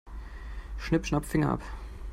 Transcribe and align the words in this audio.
Schnipp-schnapp, 0.79 1.25
Finger 1.27 1.49
ab. 1.51 1.61